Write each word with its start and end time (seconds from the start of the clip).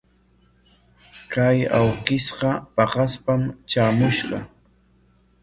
Kay 1.31 1.57
awkishqa 1.79 2.51
paqaspam 2.75 3.41
traamushqa. 3.69 4.37